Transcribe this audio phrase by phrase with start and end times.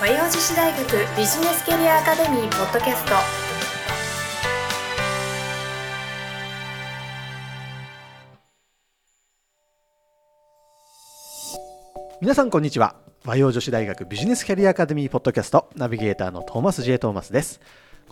[0.00, 0.82] 和洋女子大学
[1.14, 3.12] ビジネスキャリアアカデミーポッドキャスト。
[12.22, 12.96] 皆さんこんにちは。
[13.26, 17.60] 和洋女子大学ビジネスキャリアアカデミーポッドキャストナビゲーターのトーマス J トーマスです。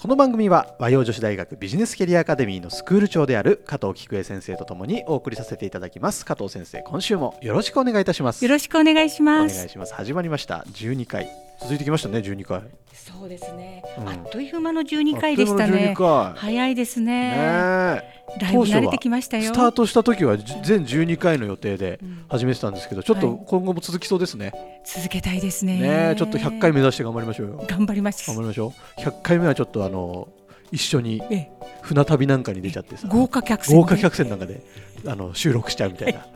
[0.01, 6.25] この番組は和洋女子大学ビジネスキャリアアカデミーのスクール長である加藤菊江先生とともにお送りさせていただきます。
[6.25, 8.45] 加藤先生今週もよろしくお願いいたします。
[8.45, 9.57] よろしくお願いしおます。
[9.57, 11.29] 願いします始まりました12回。
[11.61, 12.63] 続いてきましたね12回。
[12.93, 14.09] そうですね、うん。
[14.09, 15.63] あっという間の12回でしたね。
[15.65, 16.33] あっという間の12回。
[16.37, 17.31] 早いですね。
[17.31, 19.45] ねえだいぶ慣れてきましたよ。
[19.45, 22.25] スタートした時はじ全12回の予定でうん。
[22.29, 23.39] 始めてたんですけどちょっとはい。
[23.47, 24.53] 今後も続きそうですね、
[24.85, 25.81] 続けたいですね。
[25.81, 27.65] ねえちょっと100回目指して頑張りましょうよ。
[27.67, 28.27] 頑張ります。
[28.27, 28.37] 頑。
[28.37, 29.01] 張りましょう。
[29.01, 30.29] 100回目はちょっとあの
[30.71, 31.51] 一緒にええ。
[31.83, 33.09] 船旅なんかに出ちゃってさ。
[33.09, 34.61] 豪華客船、豪華客船なんかで
[35.07, 36.27] あの収録しちゃうみたいな。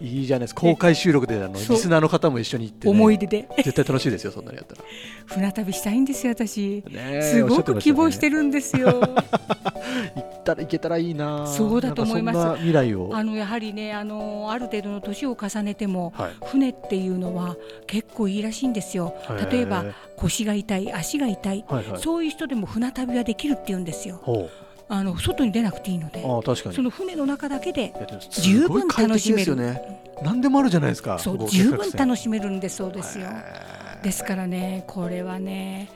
[0.00, 0.22] い。
[0.22, 0.62] いじゃないですか。
[0.62, 3.48] 公開収録であのリスナーの方も一緒に行って、ね、思い出で。
[3.58, 4.82] 絶対楽しいですよそんなにやったら、
[5.26, 6.82] 船旅したいんですよ私。
[6.88, 9.02] ねえすごく希望してるるんですよ。
[10.14, 11.46] 行ったら行けたらいいな。
[11.46, 12.56] そうだと思います。
[12.56, 13.10] 未来を。
[13.12, 16.32] あのやはりねあのある程度の年を重ねてもはい。
[16.44, 19.14] 船っていうのは結構いいらしいんですよ。
[19.50, 22.00] 例えばへ腰が痛い足が痛い、えはいはい。
[22.00, 24.20] そういう人でも船旅はできるって言うんですよ。
[24.22, 24.48] ほ
[24.90, 26.22] あの外に出なくていいので。
[26.22, 27.92] その船の中だけで
[28.30, 29.36] 十分楽しめる。
[29.38, 30.08] ですよね。
[30.22, 33.26] 何でもあるじゃないですかそう十分楽しめるんですそうですよ。
[33.26, 35.88] へですからねこれはね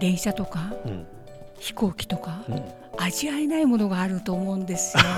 [0.00, 1.06] 電車とかえうん。
[1.58, 2.62] 飛行機とかうん
[2.98, 5.02] 味わえないものがあると思うんですよ。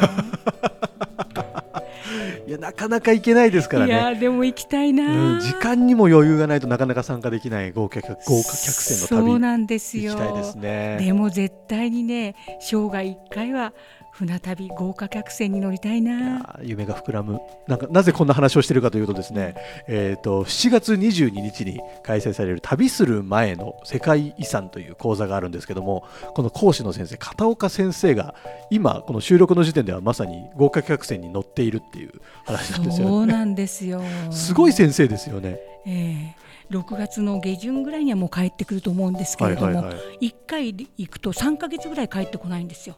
[2.47, 10.13] いやなかなか行けないですからいねやでも行きたいな、うん、時間にも余裕がないとなかなか参加できない豪華客豪華客船の旅そうなんですよ。
[10.13, 10.99] 行きたいですね。
[11.01, 13.73] でも絶対にね生涯一回は
[14.17, 16.59] 船旅豪華客船に乗りたいいな。
[16.63, 19.55] 夢が膨らむなんかなぜこんな話をしているかというとですね、
[19.89, 28.35] えー、と7月22日に開催される旅する前の世界遺産という講座があるんですけどもこの講師の先生片岡先生が
[28.71, 32.13] 今この収録の時点ではまさに豪華客船に乗っているっていう
[32.45, 33.13] 話なんですよね。
[33.13, 34.03] そうなんですよ。
[34.31, 35.59] すごい先生ですよね。
[35.87, 40.31] ええ6月の下旬ぐらいにはもう帰ってくると思うんですけれども、はいはいはい。
[40.31, 42.97] 1回行くと3ヶ月ぐらい帰ってこないんですよ。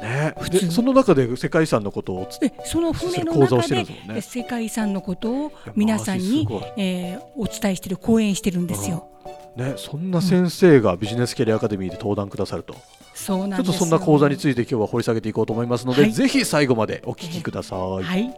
[0.00, 0.34] ね、
[0.70, 4.20] その中で世界遺産のことをつでその船の中でしてるんですもんね。
[4.22, 9.08] 世界遺産のことを皆さんにえーお伝えしてる講演してるんですよ。
[9.56, 12.74] ね、そんな先生がビジネスキャリアアカデミーで登壇くださると、
[13.14, 13.64] そうなんですよ。
[13.64, 16.12] ちょっとそんな講座について今日は掘り下げていこうと思いますので、はい。
[16.12, 17.78] ぜひ最後までお聞きください。
[18.02, 18.34] はい。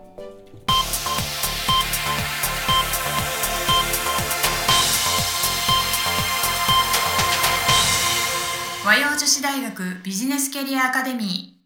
[8.94, 11.59] 和洋女子大学ビジネスキャリアアカデミ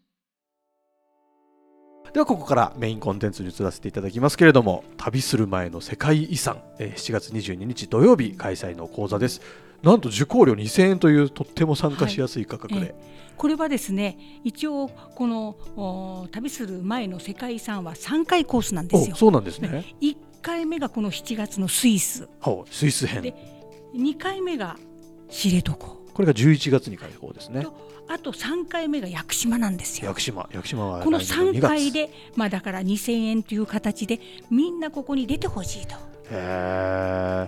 [2.11, 9.41] ではここからメインコンテンツに移らせていただきますけれども旅する前の世界遺産、えー7月22日土曜日開催の講座です。
[9.83, 19.13] なんと受講料2000円というとっても参加しやすい価格で、えこれはですね一応このお旅する前の世界遺産は3回コースなんですよ。
[19.13, 19.85] おそうなんですね。
[20.01, 22.27] 1回目がこの7月のスイス。
[22.41, 23.21] はスイス編。
[23.21, 23.35] で
[23.93, 24.77] 2回目が
[25.29, 27.63] 知床これが11月に開放ですね。
[27.63, 27.73] と
[28.09, 30.09] あと3回目が屋久島なんですよ。
[30.09, 30.49] 屋久島。
[30.51, 31.61] 屋久島はこの来年2 3月。
[31.61, 34.19] 回で、まあ、だから2000円という形で
[34.51, 35.95] みんなここに出てほしいと。
[36.29, 37.47] へ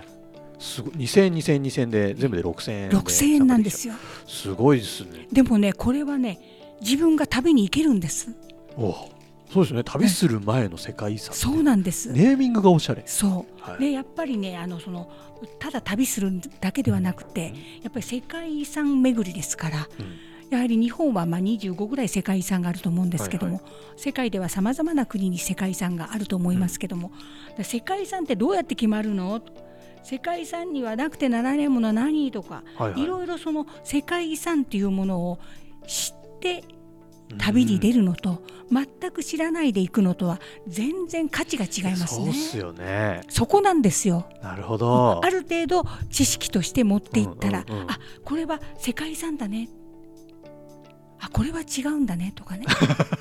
[0.58, 3.92] すごい2000、2000、2000で全部で6000円で6000円なんですよ。
[4.26, 5.28] すごいですね。
[5.30, 6.40] でもねこれはね
[6.80, 8.30] 自分が旅に行けるんです。
[8.78, 8.94] お
[9.52, 9.84] そうですね。
[9.84, 11.34] 旅する前の世界遺産。
[11.34, 13.02] そうなんです、ネーミングがおしゃれ。
[13.06, 13.60] そう。
[13.60, 13.80] はい。
[13.80, 15.12] でやっぱりねあのその
[15.58, 17.52] ただ旅するだけではなくて
[17.82, 20.32] やっぱり世界遺産巡りですからうん。
[20.50, 23.60] やはり日本はまあ25ぐらい世界遺産があると思うんですけども、は
[23.96, 27.10] 世界ではさまざまな国に世界遺産があると思いますけども、
[27.56, 29.40] で世界遺産ってどうやって決まるの？
[30.02, 32.30] 世界遺産にはなくてならないものは何？
[32.30, 33.02] とか、はいはい。
[33.02, 35.38] いろいろその世界遺産っていうものを
[35.86, 36.64] 知って
[37.38, 42.24] 旅に出るのと、全く知らないで行くのとは全然価値が違いますね。
[42.24, 43.22] そうっすよね。
[43.28, 44.26] そこなんですよ。
[44.42, 45.20] なるほど。
[45.22, 49.68] ある程度知識として持っていったら、うんうんうんあこれは世界遺産だね
[51.20, 52.64] あこれは違うんだねとかね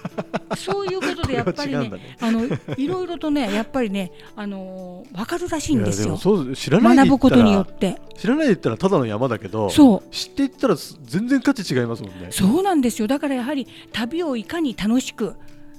[0.58, 2.18] そういうことでやっぱりねね。
[2.20, 2.46] あの
[2.78, 6.18] いろいろとねやっぱりねあの分かるらしいんですよ。
[6.18, 8.02] そう知らないで学ぶことによって。
[8.18, 10.10] 知らないで言ったらただの山だけど、そう。
[10.12, 12.28] 知っていったら全然価値違いますもんね。
[12.30, 13.08] そうなんですよ。
[13.08, 15.36] だからやはり旅をいかに楽しく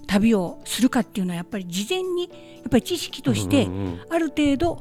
[0.06, 2.28] 旅をするかっていうのはやっぱり事前にや
[2.66, 3.68] っぱり知識として
[4.10, 4.80] ある程度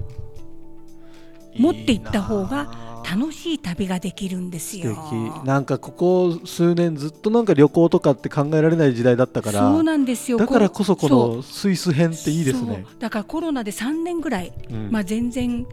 [1.55, 4.95] 持っていった方が楽しい旅ができるんです素よ。
[4.95, 5.45] 敵。
[5.45, 10.37] なんかここ数年ずっとなんか旅行とかって考えられない時代だったからそうなんですよ。
[10.37, 12.85] だからこそこのスイス編っていいですね。
[12.99, 14.91] だからコロナで3年ぐらい、うん。
[14.91, 15.65] まあ、全然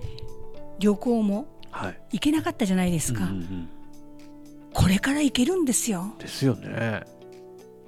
[0.79, 2.01] 旅行もはい。
[2.13, 3.69] 行けなかったじゃないですか、うんうんうん。
[4.73, 6.15] これから行けるんですよ。
[6.19, 7.03] ですよね。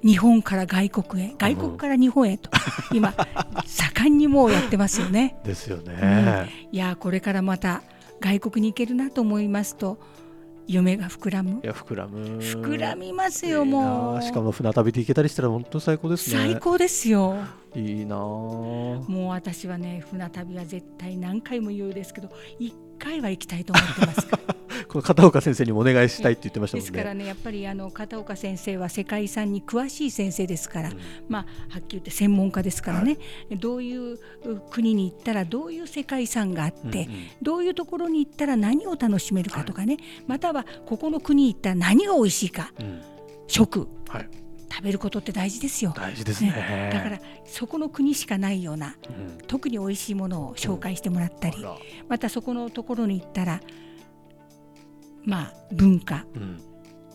[0.03, 2.49] 日本から外国へ外国から日本へと
[2.91, 3.13] 今
[3.65, 5.37] 盛んにもうやってますよね。
[5.43, 7.83] ですよね、いやこれからまた
[8.21, 9.97] 外国に行けるなと思いますと
[10.67, 11.59] 夢が膨らむ。
[11.63, 12.39] いや膨らむ。
[12.39, 14.21] 膨らみますよもう。
[14.21, 16.37] しかも船旅で行けたりしたら本当最高ですね。
[16.37, 17.35] 最高ですよ
[17.75, 18.19] いいなあ。
[18.19, 22.29] もう私はね船旅は絶対何回も言うですけど
[22.59, 24.27] 一回は行きたいと思ってます
[24.87, 26.91] この片岡先生にもお願いしたいって言ってましたもんね。
[26.91, 30.97] ですからねやっぱりあの片岡先生は世界遺産に詳しい先生ですから、うん。
[31.29, 33.17] まあはっきり言って専門家ですからね、
[33.57, 34.19] どういうう
[34.69, 37.07] 国に行ったらどういう世界遺産があって、うんうん。
[37.41, 39.97] どういうところに行ったら何を楽しめるかとかね、
[40.27, 42.73] またはここの国に行ったら何が美味しいか。
[42.79, 43.01] うん。
[43.47, 43.87] 食。
[44.09, 44.40] はい
[44.71, 45.93] 食べることって大事ですよ。
[45.95, 46.51] 大事ですね。
[46.51, 46.89] ね。
[46.93, 49.37] だからそこの国しかないようなうん。
[49.47, 51.77] 特に美味しいものを紹介してもらったり、あら。
[52.07, 53.61] またそこのところに行ったら
[55.25, 56.25] まあ文化。
[56.35, 56.63] うん。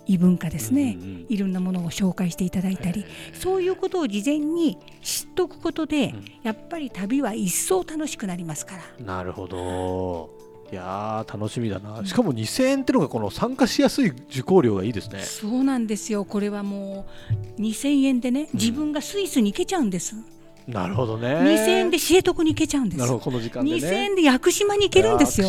[0.08, 1.26] 異文化ですね、うんうんうん。
[1.28, 6.24] いろんなものを紹介していただいたりそういうことを事前に知っとくことで、うん。
[6.44, 9.04] やっぱり旅は一層楽しくなりますから。
[9.04, 10.30] なるほど
[10.72, 12.04] いやー楽しみだな。
[12.04, 15.20] しかも2000円っていうのがこの参加しやすい受講料がいいですね。
[15.20, 16.24] そうなんですよ。
[16.24, 17.06] これはも
[17.58, 20.16] う2000円でね自分がスイスに行けちゃうんです、
[20.66, 21.28] なるほどね。
[21.28, 22.98] 2000円で知床に行けちゃうんです。
[22.98, 23.76] なるほどこの時間でね。
[23.76, 25.48] 2000円で屋久島に行けるんですよ。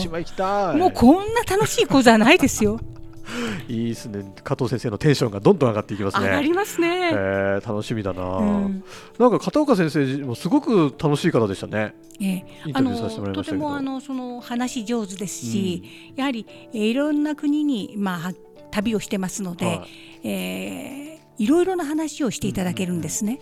[0.76, 2.80] もうこんな楽しい講座ないですよ
[3.68, 4.32] いいですね。
[4.44, 6.26] 加藤先生のテンションがどんどん上がっていきますね。
[6.26, 8.84] 上がりますね、えー楽しみだな、うん。
[9.20, 11.94] なんか片岡先生もすごく楽しい方でしたね。
[12.20, 12.46] ええ。
[12.66, 15.84] インタあビューさせてもらいまのとてもあのその話上手ですし、
[16.16, 18.34] やはりえーいろんな国に、まあ、は
[18.72, 19.82] 旅をしてますので、はい。
[20.24, 23.40] えーいろいろな話をしていただけるんですね。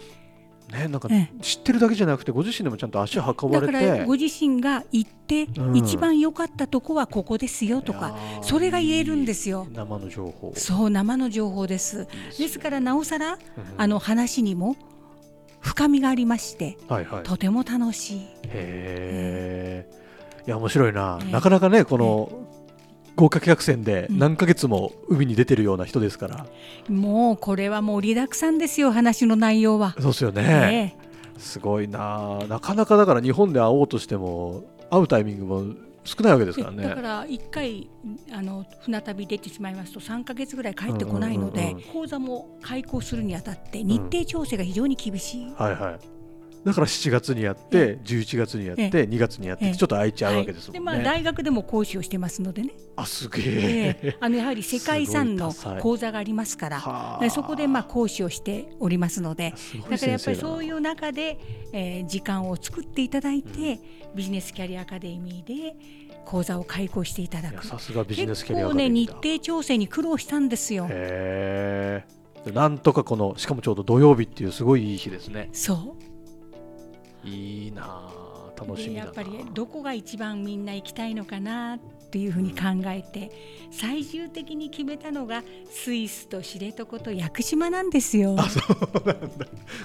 [0.71, 5.75] ねなんかえ知ってるだけじゃなくてご自身でもちゃんと足を運ばだかれてらご自身が行って、うん。
[5.77, 9.67] 一番良かったとこはここですよとかそれが言えるんですよ。
[9.73, 10.53] 生の情報。
[10.55, 12.07] そう生の情報です。
[12.37, 13.39] ですからなおさらうん
[13.77, 14.75] あの話にも
[15.59, 17.23] 深みがありましてはいはい。
[17.23, 18.19] とても楽しい。
[18.43, 19.89] へえ
[20.47, 21.31] いや面白いな、ええ。
[21.31, 22.29] なかなかねこの
[23.15, 24.19] 豪華客船でうん。
[24.19, 26.45] 何ヶ月も海に出てるような人ですから、
[26.89, 29.95] もうこれは盛りだくさんですよ話の内容は。
[29.99, 31.39] そうですよね、ええ。
[31.39, 32.39] すごいな。
[32.47, 35.63] なかなかだから日本で会おうとしても会うタイミングも
[36.03, 36.83] 少ないわけですからね。
[36.83, 37.89] だから1回
[38.31, 41.83] あの船旅出てしまいますと3か月ぐらい帰ってこないのでうんうんうんうん。
[41.93, 45.53] 講座も開講するにあたって日程調整が非常に厳しい。
[45.57, 46.14] はいはい
[46.65, 49.75] だから7月にやって、11月にやって、え2月にやって、ええ。
[49.75, 53.45] ちょっと空いちゃうわけですでもんね、まあ大学でも講師をしてますのでね、あすげえ。
[53.45, 54.17] ええ。
[54.19, 57.19] あのやはり世界遺産の講座がありますからはあ。
[57.21, 59.53] でそこでまあ講師をしておりますので
[59.89, 61.37] だからやっぱりそういう中で、
[61.71, 63.79] えー時間を作っていただいて、
[64.15, 65.75] ビジネスキャリアアカデミーで
[66.25, 67.65] 講座を開講していただく。
[67.65, 70.87] さすがビジネス結キャリアア構ね日程調整に苦労したんですよ。
[70.89, 72.03] へ
[72.45, 72.51] え。
[72.51, 75.49] なんとかこのしかもちょうど土曜日っていうすごいいい日ですね。
[75.51, 76.14] そう
[77.25, 81.79] いいなあ楽しみやっぱりどこが一番みんな行きたいのかなっ
[82.09, 83.29] ていうふうに考えて、
[83.71, 88.37] 最終的に決めたのがスイスと知床と屋久島なんですよ。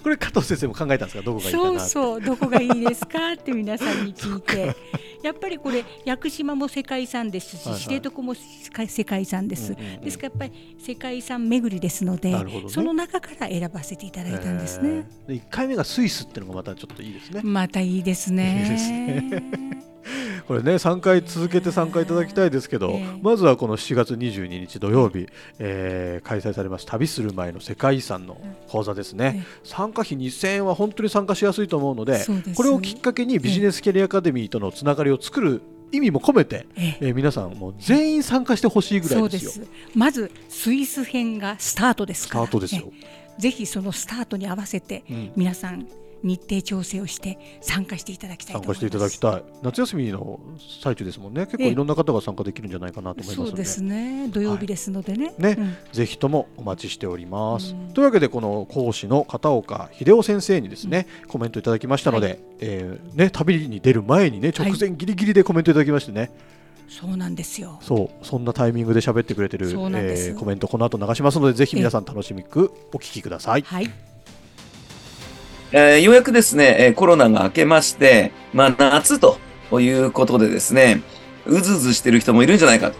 [0.05, 1.23] これ加藤先生も考えたんですか？
[1.23, 2.21] どこがいいそうそう。
[2.21, 3.33] どこがいいですか？
[3.33, 4.77] って皆さんに聞いて
[5.23, 7.83] やっぱりこれ屋久島も世界遺産ですし、はいはい。
[7.83, 10.01] 知床も世界遺産です、うんうんうん。
[10.01, 12.65] ですからやっぱり世界遺産巡りですので、ね。
[12.69, 14.89] その中から選ばせていただいたんですね。
[14.89, 18.63] へえで1回目がスイスっていうのがまたちょっといいですね、またいいですね。
[18.63, 19.90] いいです
[20.49, 23.07] これね3回続けて参加いただきたいですけど、ええ。
[23.23, 25.27] まずはこの7月22日土曜日、
[25.59, 36.97] えー開催されます旅する前の世界遺産の講座ですね、参加費2000円は本当に参加しやすいと思うのでそうですこれをきっかけにビジネスキャリアアカデミーとのつながりを作る意味も込めて、ええ。
[37.01, 39.51] えー皆さんもう全員参加してほしいぐらそいうです。
[39.51, 39.63] す
[39.95, 42.45] まずスイス編がスタートですスから。
[42.45, 42.93] タートですよ。
[43.39, 43.41] え。
[43.41, 45.33] ぜひそのスタートに合わせてうん。
[45.37, 45.87] 皆さん
[46.23, 49.43] 日程調整をして参加していただきたい参加していただきたい。
[49.63, 50.41] 夏休みの
[50.83, 51.47] 最中ですもんね。
[51.47, 54.29] 結構ええいろんな方が参加できるんじゃないかなと思いますそうですね。
[54.29, 55.77] 土曜日ですのでね、ねうん。
[55.93, 57.73] ぜひともお待ちしております。
[57.73, 57.93] うん。
[57.93, 66.31] というわけでこの講師の片岡秀夫先生にですね、コメントいただきましたので、はえーね、旅に出る前にねはい直前ギリギリでコメントいただきましてね、
[66.89, 67.79] そうなんですよ。
[67.81, 68.27] そう。
[68.27, 73.63] そんなタイミングで喋ってくれてる、えーコメントこの後流しますのでぜひ皆さん楽しみくお聞きください。
[73.63, 74.10] はい
[75.73, 79.39] えーようやくですね、えコロナが明けまして、まあ夏と
[79.73, 81.03] いうことでですね、
[81.47, 82.97] うずうずしてる人もいるんじゃないかと。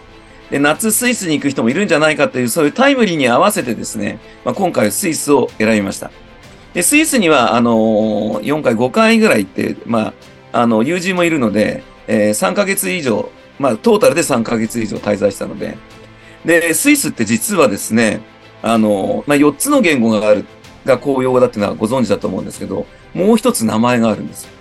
[0.49, 6.11] で、夏スイスに行く人もいるんじゃないかという、そういうタイムリーに合わせてですね、まあ、今回スイスを選びました。
[6.73, 10.13] で、スイスには、あのー4回、5回ぐらい行って、ま
[10.53, 13.29] あ、あの、友人もいるので、えー3ヶ月以上
[13.61, 15.77] まあ、トータルで3ヶ月以上滞在したので。
[16.43, 18.21] で、スイスって実はですね、
[18.63, 20.45] あの、まあ、4つの言語がある、
[20.85, 24.51] が公用語だっていうのはご存知だと思うんですけど、もう一つ名前があるんですよ。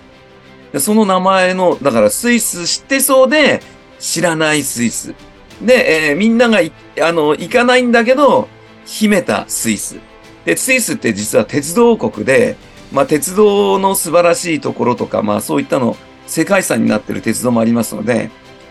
[0.72, 3.62] でその名前の、だからスイス知ってそうで、
[3.98, 5.14] 知らないスイス。
[5.60, 6.60] で、えーみんなが
[7.02, 8.48] あの行かないんだけど、
[8.86, 9.98] 秘めたスイス。
[10.44, 12.56] で、スイスって実は鉄道国で、
[12.92, 15.96] まあ、鉄道の素晴らしいところとか、まあ、そういったの、
[16.26, 18.30] 世界遺産になってる鉄道もありますので、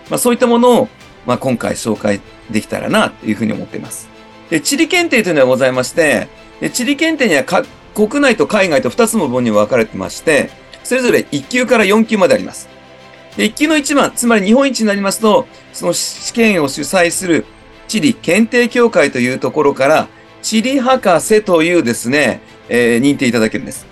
[0.09, 0.89] まあ、そういったものを、
[1.25, 4.09] まあ、今回紹介できたらな、というふうに思っています。
[4.49, 6.27] で、地理検定というのがございまして、
[6.61, 7.43] で地理検定には
[7.95, 10.49] 国内と海外と2つの部に分かれてまして、
[10.83, 12.69] それぞれ1級から4級まであります。
[13.37, 17.45] で、1級の1番、つまり日本一になりますと、その試験を主催する
[17.87, 20.07] 地理検定協会というところから、
[20.41, 23.85] 地理博士というですね、えー認定いただけるんです。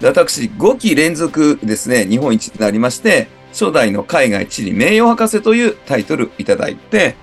[0.00, 7.14] で私、5期連続ですね、日本一になりまして、初代の海外地理名誉博士というタイトルいただいて、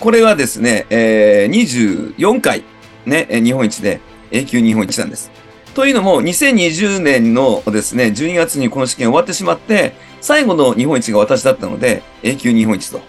[0.00, 2.64] これはですね、えー24回、
[3.06, 5.30] ね、日本一で、永久日本一なんです。
[5.74, 13.00] というのも、2020年のですね、12月にこの試験終わってしまって、最後の日本一が私だったので、永久日本一と。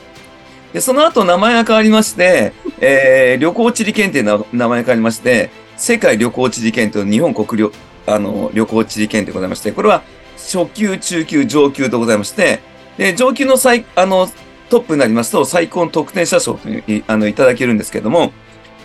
[0.74, 7.72] で、その後名前が変わりまして、えー旅行地理検定の名前が変わりまして、世界旅行地理検定の日本国旅、
[8.06, 10.04] あの、旅行地理検定でございまして、これは
[10.38, 12.60] 初級、中級、上級とございまして、
[12.98, 14.30] で、上級の最、あの、
[14.70, 18.32] トップになりますと、最高の得点者賞という、あの、いただけるんですけども、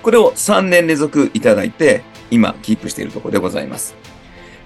[0.03, 3.95] これを3年連続いただいて、今、キープしているところでございます。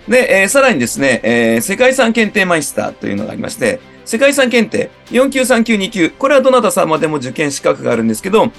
[0.08, 8.50] で、えーさらにですね、えー世界遺産検定マイスターというのがありまして、世界遺産検定、4級、3級、2級、これはどなた様でも受験資格があるんですけど、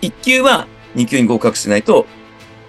[0.00, 2.06] 1級は2級に合格しないと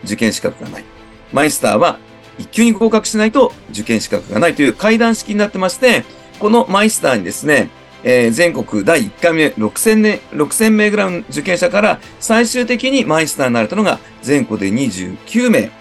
[0.03, 0.83] 受験資格がない。
[1.31, 1.99] マイスターは
[2.39, 6.03] 1級に合格しないと受験資格がないという階段式になってまして、
[6.39, 7.69] このマイスターにですね、
[8.03, 15.71] えー全国第1回目6000年、6000名ぐらいの受験者から最終的にマイスターになれたのが全国で29名。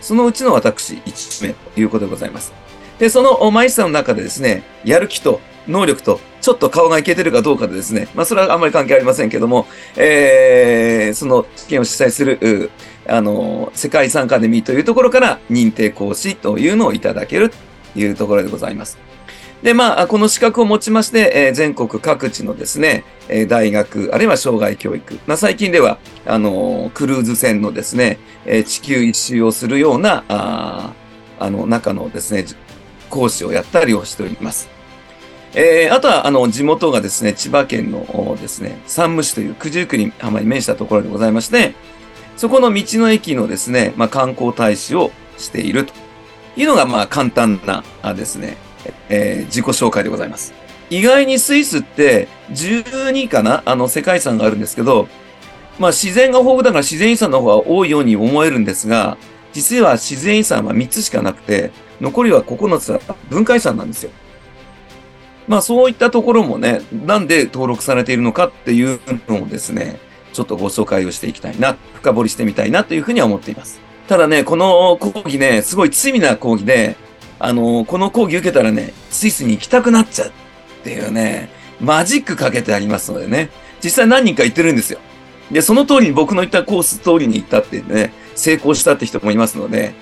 [0.00, 2.52] そのうちの私1名ということでございます。
[2.98, 12.70] で、そのマイスターの中でですね、やる気と能力と、ちょっと顔がいけてるかどうかでですね、まあそれはあんまり関係ありませんけども、えーその試験を主催する、
[13.06, 17.56] あの、世界遺産アカデミーというところから認定講師というのをいただけると
[17.98, 19.11] いうところでございます。
[19.62, 30.92] で、まあ、この資格をもちまして、えー全国各地のですね、えー大学、あるいは障害教育、まあ、最近では、あのークルーズ船のですね、えー地球一周をするような、あ
[31.38, 32.44] あの、中のですね、
[33.08, 34.68] 講師をやったりをしております。
[35.54, 41.74] えーあとは、あの、地元がですね、千葉県のですね、山武市という九十九里浜に面したところでございまして、
[42.36, 45.92] そこの道の駅のですね、まあ、観光大使をしていると
[46.56, 48.56] いうのが、まあ、簡単な、あですね、
[49.08, 50.52] えー自己紹介でございます。
[50.90, 53.62] 意外にスイスって12かな？
[53.64, 55.08] あの世界遺産があるんですけど、
[55.78, 59.16] まあ自然が豊富だから自然遺産の方が多いように思えるんですが、
[59.52, 61.70] 実は自然遺産は3つしかなくて、
[62.00, 64.10] 残りは9つは文化遺産なんですよ。
[65.48, 69.98] まあそういったところもね、なんで登録されているのかっていうのをですね、
[70.32, 73.80] ちょっとご紹介をしていきたいな、深掘りしてみたいなというふうには思っています。
[74.08, 76.96] ただね、この講義ね、すごい罪な講義で、
[77.44, 80.32] あの、この講義受けたらね、スイスに行きたくなっちゃうっ
[80.84, 81.48] ていうね、
[81.80, 83.50] マジックかけてありますのでね、
[83.82, 85.00] 実際何人か行ってるんですよ。
[85.50, 89.92] で、その通りに僕の言ったコース通りに行ったってね、成功したって人もいますので、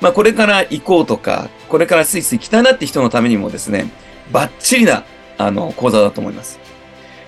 [0.00, 3.90] まあこれから行こうとか、これからスイス行きたいなって人のためにもですね、
[4.32, 5.04] バッチリな、
[5.36, 6.58] あの、講座だと思います。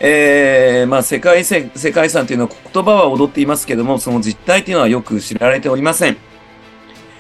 [0.01, 6.17] えー、まあ世界、世界遺産というのは言葉は踊っていますけども、その実態というのはよく知られておりません。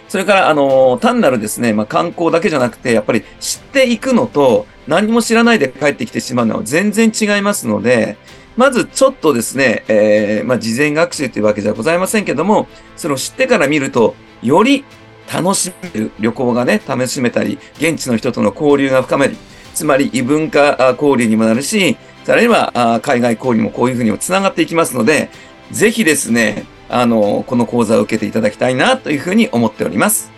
[0.08, 8.16] それから、あの、単なるですね、まあ、観光だけじゃなくて、やっぱり知っていくのと、何も知らないで帰ってきてしまうのは全然違いますので、
[8.56, 14.84] まずちょっとですね、えー、まあ、事前学習というわけじゃございませんけども、それを知ってから見ると、より
[15.32, 19.36] 楽しめる旅行がね、楽しめたり、現地の人との交流が深める。
[19.74, 25.30] つまり異文化交流にもなるし、さらには海外交流もこういうふうにもつながっていきますので、
[25.70, 30.30] ぜひですね、あの、この講座を受けていただきたいなというふうに思っております。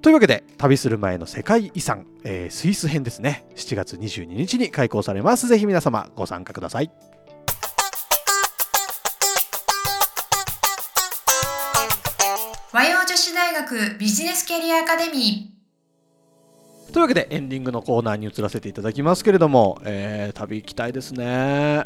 [0.00, 3.44] というわけで旅する前の世界遺産、えースイス編ですね。
[3.56, 5.48] 7月22日に開講されます。
[5.48, 6.90] ぜひ皆様ご参加ください。
[12.72, 15.52] 和洋女子大学ビジネスキャリアアカデミ
[16.92, 21.82] というわけでエンディングのコーナーに移らせていただきますけれども、えー旅行きたいですね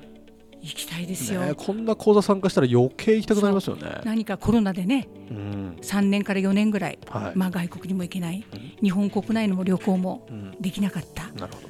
[0.62, 4.00] 行きたいですよ、ねこんな講座参加したら余計行きたくなりますよね。
[4.05, 5.76] 何かコロナでねうん。
[5.81, 8.61] 3年から4年ぐらい、はい、まあ、外国にも行けない、うん。
[8.83, 10.50] 日本国内の旅行もうん。
[10.61, 11.29] できなかった。
[11.33, 11.69] なるほど。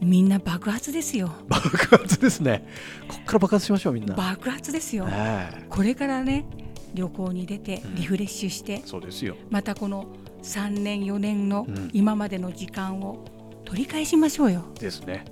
[0.00, 1.30] みんな爆発ですよ。
[1.48, 2.66] 爆発ですね。
[3.08, 5.06] こっから爆発しましょうみんな、爆発ですよ。
[5.10, 5.66] ええ。
[5.68, 6.46] これからね
[6.94, 7.94] 旅行に出てうん。
[7.96, 9.36] リフレッシュして、そうですよ。
[9.50, 10.06] またこの
[10.42, 11.90] 3年4年のうん。
[11.92, 13.24] 今までの時間を
[13.64, 14.64] 取り返しましょうよ。
[14.78, 15.24] ですね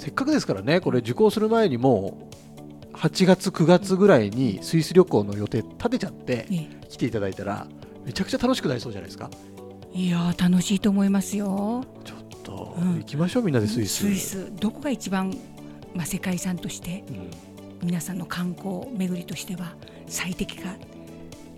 [0.00, 2.26] せっかくですからねこれ受講する前にも
[2.92, 7.66] う8月9月ぐらいにスイス旅行の予定立てちゃってね来ていただいたら
[8.06, 9.30] めちゃくちゃ楽しくなりそうじゃないですか。
[9.92, 11.84] いやー楽しいと思いますよ。
[12.04, 12.96] ちょっとうん。
[12.98, 14.04] 行きましょうみんなでスイス。
[14.06, 14.52] スイス。
[14.56, 15.36] どこが一番、
[15.94, 17.30] まあ、世界遺産としてうん。
[17.86, 19.74] 皆さんの観光巡りとしては
[20.06, 20.76] 最適か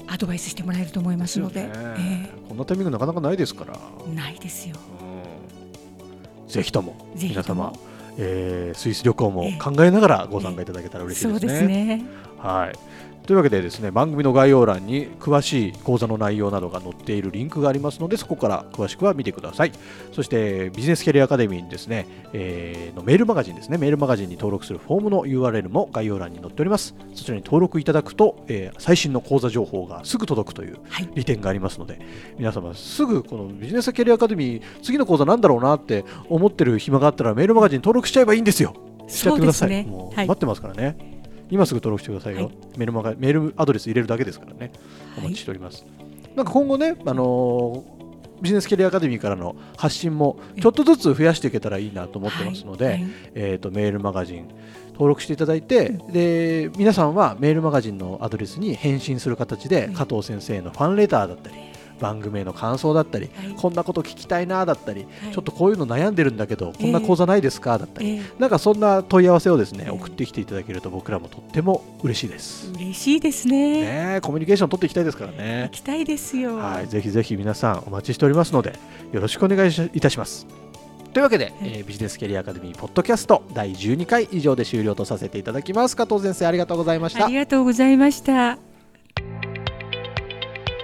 [0.08, 2.30] アドバイスしてもらえると思いますので、ですよね。
[2.48, 4.74] こんなタイミングなかなかないですから、えーないですよ。
[5.00, 6.48] うん。
[6.48, 7.72] ぜひともぜひとも。
[7.72, 7.72] 皆様、
[8.18, 11.52] えースイス旅行も考えながらご参加いただけたら嬉しいそうですね。
[11.52, 12.04] ですね。
[12.38, 12.78] はい
[13.26, 19.72] というわけでですね番組の概要欄に詳しい講座の内容などが載っているリンクがありますのでそこから詳しくは見てください。
[20.12, 26.94] そしてビジネスキャリアアカデミーにですね、えーのメールマガジンですねメールマガジンに登録するフォームの URL も概要欄に載っております。
[27.14, 31.08] そちらに登録いただくと、えー最新の講座情報がすぐ届くというはい。
[31.14, 32.00] 利点がありますので
[32.38, 38.74] 皆様すぐこのビジネスキャリアアカデミー次の講座なんだろうなって思ってる暇があったらメールマガジン登録しちゃえばいいんですよ。
[39.08, 41.11] しちゃってください、ねはいもう待ってますからね
[41.52, 42.54] 今すぐ登録してくださいよ、はい。
[42.78, 44.72] メールマガメールアドレス入れるだけですからね。
[45.18, 45.84] お待ちしております、
[46.34, 48.02] なんか今後ね、あのー
[48.42, 53.10] ビジネスキャリアアカデミーからの発信もちょっとずつ増やしていけたらいいなと思ってますので、はいはい。
[53.36, 54.48] えー、とメールマガジン
[54.94, 59.94] 登録していただいて、で皆さんはメールマガジンのアドレスに返信する形で、うん。
[59.94, 61.56] 加藤先生のファンレターだったり
[62.02, 72.70] 番組への感想だったり、はいこんなこと聞きたいなだったり、はいちょっとこういうの悩んでるんだけど、こんな講座ないですかだったり、えーなんかそんな問い合わせをですね、ええ送ってきていただけると僕らもとっても嬉しいです。
[72.74, 73.82] 嬉しいですね。
[73.82, 75.70] ねえコミュニケーション取っていきたいですからね行。
[75.70, 76.56] きたいですよ。
[76.56, 78.74] はい、ぜひぜひ皆さんお待ちしておりますので
[79.12, 80.46] よろしくお願いしいたします。
[81.12, 85.96] というわけで、えービジネスキャリアアカデミーポッドキャスト第12回以上で終了とさせていただきます。
[85.96, 87.34] 加藤先生ありがとうございましたあり。
[87.34, 88.71] がとうございました。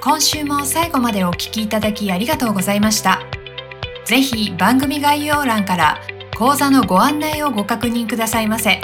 [0.01, 3.21] 今週も最後までお聞きいただきありがとうございました。
[4.05, 6.01] ぜひ番組概要欄から
[6.37, 8.81] 講座のご案内をご確認くださいませ。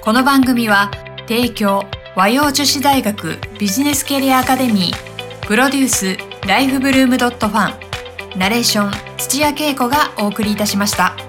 [0.00, 0.90] この番組は
[1.28, 1.84] 提供
[2.16, 6.16] 和洋女子大学ビジネスキャリアアカデミープロデュース
[6.46, 7.76] ライフブルームドットファ
[8.36, 11.27] ンナレーション土屋恵子がお送りいたしました。